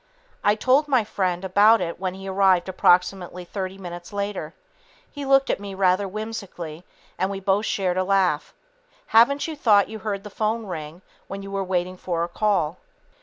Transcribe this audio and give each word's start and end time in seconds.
I 0.43 0.55
told 0.55 0.87
my 0.87 1.03
friend 1.03 1.45
about 1.45 1.79
it 1.79 1.99
when 1.99 2.15
he 2.15 2.27
arrived 2.27 2.67
approximately 2.67 3.45
30 3.45 3.77
minutes 3.77 4.11
later. 4.11 4.55
He 5.11 5.25
looked 5.25 5.51
at 5.51 5.59
me 5.59 5.75
rather 5.75 6.07
whimsically, 6.07 6.83
and 7.19 7.29
we 7.29 7.39
both 7.39 7.67
shared 7.67 7.97
a 7.97 8.03
laugh. 8.03 8.55
Haven't 9.05 9.47
you 9.47 9.55
thought 9.55 9.89
you 9.89 9.99
heard 9.99 10.23
the 10.23 10.31
phone 10.31 10.65
ring 10.65 11.03
when 11.27 11.43
you 11.43 11.51
were 11.51 11.63
waiting 11.63 11.97
for 11.97 12.23
a 12.23 12.27
call? 12.27 12.79